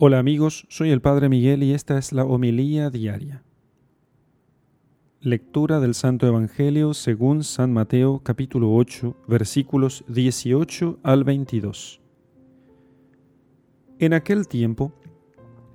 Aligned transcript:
Hola 0.00 0.20
amigos, 0.20 0.64
soy 0.68 0.90
el 0.90 1.00
Padre 1.00 1.28
Miguel 1.28 1.64
y 1.64 1.72
esta 1.72 1.98
es 1.98 2.12
la 2.12 2.24
homilía 2.24 2.88
diaria. 2.88 3.42
Lectura 5.20 5.80
del 5.80 5.94
Santo 5.94 6.28
Evangelio 6.28 6.94
según 6.94 7.42
San 7.42 7.72
Mateo 7.72 8.20
capítulo 8.22 8.72
8 8.76 9.16
versículos 9.26 10.04
18 10.06 11.00
al 11.02 11.24
22. 11.24 12.00
En 13.98 14.12
aquel 14.12 14.46
tiempo, 14.46 14.92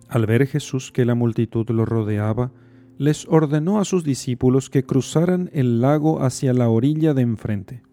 al 0.07 0.25
ver 0.25 0.47
Jesús 0.47 0.93
que 0.93 1.03
la 1.03 1.15
multitud 1.15 1.69
lo 1.71 1.83
rodeaba, 1.83 2.53
les 2.97 3.27
ordenó 3.27 3.81
a 3.81 3.83
sus 3.83 4.05
discípulos 4.05 4.69
que 4.69 4.85
cruzaran 4.85 5.49
el 5.51 5.81
lago 5.81 6.23
hacia 6.23 6.53
la 6.53 6.69
orilla 6.69 7.13
de 7.13 7.23
enfrente. 7.23 7.83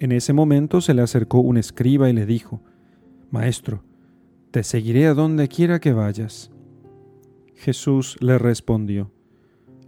En 0.00 0.10
ese 0.10 0.32
momento 0.32 0.80
se 0.80 0.92
le 0.92 1.02
acercó 1.02 1.38
un 1.38 1.56
escriba 1.56 2.10
y 2.10 2.14
le 2.14 2.26
dijo, 2.26 2.60
Maestro, 3.30 3.84
te 4.54 4.62
seguiré 4.62 5.08
a 5.08 5.14
donde 5.14 5.48
quiera 5.48 5.80
que 5.80 5.92
vayas. 5.92 6.52
Jesús 7.56 8.16
le 8.20 8.38
respondió, 8.38 9.10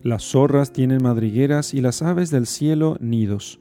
Las 0.02 0.24
zorras 0.24 0.72
tienen 0.72 1.04
madrigueras 1.04 1.72
y 1.72 1.80
las 1.80 2.02
aves 2.02 2.32
del 2.32 2.48
cielo 2.48 2.96
nidos, 2.98 3.60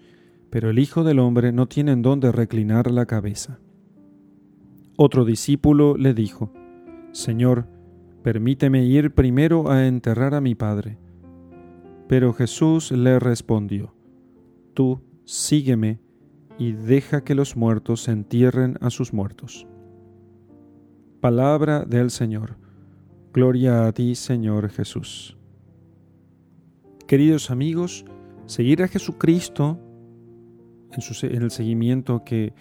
pero 0.49 0.71
el 0.71 0.79
Hijo 0.79 1.03
del 1.03 1.19
Hombre 1.19 1.51
no 1.51 1.67
tiene 1.67 1.91
en 1.91 2.01
dónde 2.01 2.31
reclinar 2.31 2.89
la 2.89 3.05
cabeza. 3.05 3.59
Otro 4.97 5.25
discípulo 5.25 5.95
le 5.95 6.15
dijo, 6.15 6.51
Señor, 7.11 7.67
permíteme 8.23 8.83
ir 8.83 9.13
primero 9.13 9.69
a 9.69 9.85
enterrar 9.85 10.33
a 10.33 10.41
mi 10.41 10.55
Padre. 10.55 10.97
Pero 12.07 12.33
Jesús 12.33 12.91
le 12.91 13.19
respondió, 13.19 13.93
Tú 14.73 15.01
sígueme 15.23 15.99
y 16.57 16.71
deja 16.71 17.23
que 17.23 17.35
los 17.35 17.55
muertos 17.55 18.07
entierren 18.07 18.79
a 18.81 18.89
sus 18.89 19.13
muertos. 19.13 19.67
Palabra 21.25 21.85
del 21.85 22.11
Señor. 22.11 22.55
Gloria 23.33 23.87
a 23.87 23.91
ti, 23.93 24.13
Señor 24.13 24.69
Jesús. 24.69 25.35
Queridos 27.07 27.49
amigos, 27.49 28.05
seguir 28.45 28.83
a 28.83 28.87
Jesucristo 28.87 29.79
en, 30.91 31.41
el 31.41 31.49
seguimiento 31.49 32.23
que 32.23 32.53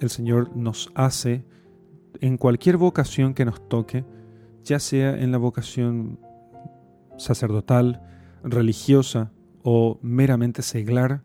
el 0.00 0.10
Señor 0.10 0.54
nos 0.54 0.92
hace 0.94 1.46
en 2.20 2.36
cualquier 2.36 2.76
vocación 2.76 3.32
que 3.32 3.46
nos 3.46 3.70
toque, 3.70 4.04
ya 4.62 4.78
sea 4.78 5.18
en 5.18 5.32
la 5.32 5.38
vocación 5.38 6.20
sacerdotal, 7.16 8.02
religiosa 8.42 9.32
o 9.62 9.98
meramente 10.02 10.60
seglar, 10.60 11.22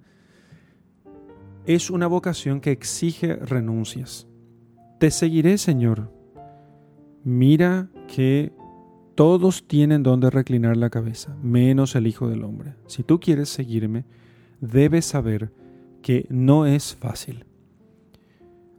es 1.65 1.89
una 1.89 2.07
vocación 2.07 2.61
que 2.61 2.71
exige 2.71 3.35
renuncias. 3.35 4.29
Te 4.99 5.11
seguiré, 5.11 5.57
Señor. 5.57 6.11
Mira 7.23 7.87
que 8.13 8.51
todos 9.15 9.65
tienen 9.65 10.03
donde 10.03 10.29
reclinar 10.29 10.75
la 10.75 10.89
cabeza, 10.89 11.37
menos 11.41 11.95
el 11.95 12.05
Hijo 12.05 12.27
del 12.27 12.43
Hombre. 12.43 12.75
Si 12.85 13.03
tú 13.03 13.17
quieres 13.17 13.47
seguirme, 13.47 14.03
debes 14.59 15.05
saber 15.05 15.53
que 16.01 16.27
no 16.29 16.65
es 16.65 16.97
fácil. 16.97 17.45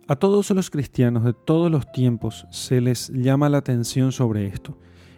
A 0.09 0.17
todos 0.17 0.51
los 0.51 0.69
cristianos 0.69 1.25
de 1.25 1.33
todos 1.33 1.71
los 1.71 1.91
tiempos 1.91 2.47
se 2.51 2.83
les 2.83 3.09
llama 3.09 3.49
la 3.49 3.59
atención 3.59 4.13
sobre 4.13 4.47
esto 4.47 4.77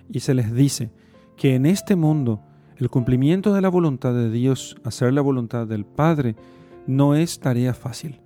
y 0.08 0.20
se 0.20 0.34
les 0.34 0.54
dice 0.54 0.92
que 1.36 1.56
en 1.56 1.66
este 1.66 1.96
mundo 1.96 2.42
el 2.76 2.90
cumplimiento 2.90 3.52
de 3.52 3.60
la 3.60 3.70
voluntad 3.70 4.14
de 4.14 4.30
Dios, 4.30 4.76
hacer 4.84 5.12
la 5.12 5.20
voluntad 5.20 5.66
del 5.66 5.84
Padre, 5.84 6.36
no 6.86 7.16
es 7.16 7.40
tarea 7.40 7.74
fácil 7.74 8.20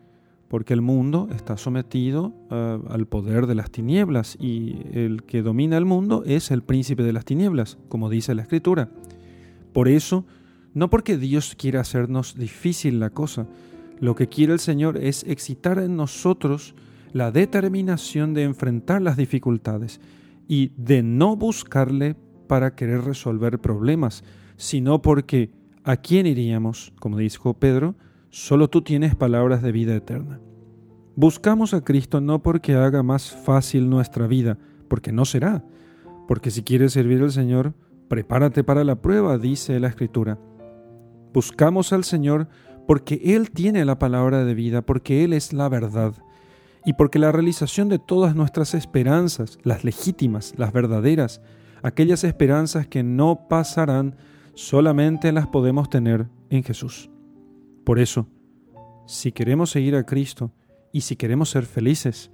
porque 0.48 0.74
el 0.74 0.80
mundo 0.80 1.28
está 1.34 1.56
sometido 1.56 2.32
eh, 2.50 2.78
al 2.88 3.06
poder 3.06 3.46
de 3.46 3.54
las 3.54 3.70
tinieblas 3.70 4.36
y 4.40 4.76
el 4.92 5.24
que 5.24 5.42
domina 5.42 5.76
el 5.76 5.84
mundo 5.84 6.22
es 6.24 6.50
el 6.50 6.62
príncipe 6.62 7.02
de 7.02 7.12
las 7.12 7.24
tinieblas, 7.24 7.78
como 7.88 8.08
dice 8.08 8.34
la 8.34 8.42
escritura. 8.42 8.90
Por 9.72 9.88
eso, 9.88 10.24
no 10.74 10.88
porque 10.88 11.18
Dios 11.18 11.54
quiera 11.56 11.80
hacernos 11.80 12.36
difícil 12.36 13.00
la 13.00 13.10
cosa, 13.10 13.46
lo 13.98 14.14
que 14.14 14.28
quiere 14.28 14.52
el 14.52 14.60
Señor 14.60 14.98
es 14.98 15.24
excitar 15.24 15.78
en 15.78 15.96
nosotros 15.96 16.74
la 17.12 17.30
determinación 17.30 18.34
de 18.34 18.42
enfrentar 18.42 19.02
las 19.02 19.16
dificultades 19.16 20.00
y 20.48 20.72
de 20.76 21.02
no 21.02 21.34
buscarle 21.34 22.14
para 22.46 22.74
querer 22.74 23.02
resolver 23.02 23.58
problemas, 23.58 24.22
sino 24.56 25.02
porque 25.02 25.50
¿a 25.82 25.96
quién 25.96 26.26
iríamos? 26.26 26.92
Como 27.00 27.16
dijo 27.16 27.54
Pedro, 27.54 27.96
Solo 28.30 28.68
tú 28.68 28.82
tienes 28.82 29.14
palabras 29.14 29.62
de 29.62 29.72
vida 29.72 29.94
eterna. 29.94 30.40
Buscamos 31.14 31.72
a 31.72 31.82
Cristo 31.82 32.20
no 32.20 32.42
porque 32.42 32.74
haga 32.74 33.02
más 33.02 33.30
fácil 33.30 33.88
nuestra 33.88 34.26
vida, 34.26 34.58
porque 34.88 35.12
no 35.12 35.24
será. 35.24 35.64
Porque 36.28 36.50
si 36.50 36.62
quieres 36.62 36.92
servir 36.92 37.22
al 37.22 37.32
Señor, 37.32 37.74
prepárate 38.08 38.64
para 38.64 38.84
la 38.84 39.00
prueba, 39.00 39.38
dice 39.38 39.80
la 39.80 39.88
Escritura. 39.88 40.38
Buscamos 41.32 41.92
al 41.92 42.04
Señor 42.04 42.48
porque 42.86 43.20
Él 43.24 43.50
tiene 43.50 43.84
la 43.84 43.98
palabra 43.98 44.44
de 44.44 44.54
vida, 44.54 44.82
porque 44.82 45.24
Él 45.24 45.32
es 45.32 45.52
la 45.52 45.68
verdad, 45.68 46.14
y 46.84 46.92
porque 46.92 47.18
la 47.18 47.32
realización 47.32 47.88
de 47.88 47.98
todas 47.98 48.36
nuestras 48.36 48.74
esperanzas, 48.74 49.58
las 49.62 49.84
legítimas, 49.84 50.54
las 50.56 50.72
verdaderas, 50.72 51.40
aquellas 51.82 52.24
esperanzas 52.24 52.86
que 52.86 53.02
no 53.02 53.48
pasarán, 53.48 54.16
solamente 54.54 55.32
las 55.32 55.46
podemos 55.48 55.90
tener 55.90 56.28
en 56.48 56.62
Jesús. 56.62 57.10
Por 57.86 58.00
eso, 58.00 58.26
si 59.06 59.30
queremos 59.30 59.70
seguir 59.70 59.94
a 59.94 60.04
Cristo 60.04 60.50
y 60.90 61.02
si 61.02 61.14
queremos 61.14 61.50
ser 61.50 61.66
felices, 61.66 62.32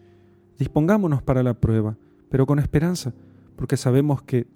dispongámonos 0.59 1.23
para 1.23 1.43
la 1.43 1.61
prueba, 1.61 1.99
pero 2.31 2.47
con 2.47 2.59
esperanza, 2.59 3.13
porque 3.55 3.77
sabemos 3.77 4.23
que 4.23 4.47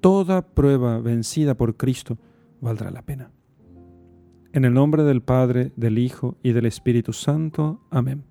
toda 0.00 0.54
prueba 0.54 0.98
vencida 0.98 1.58
por 1.58 1.76
Cristo 1.76 2.16
valdrá 2.62 2.90
la 2.90 3.02
pena. 3.02 3.30
En 4.54 4.64
el 4.64 4.72
nombre 4.72 5.02
del 5.02 5.20
Padre, 5.20 5.74
del 5.76 5.98
Hijo 5.98 6.38
y 6.42 6.52
del 6.52 6.64
Espíritu 6.64 7.12
Santo. 7.12 7.82
Amén. 7.90 8.24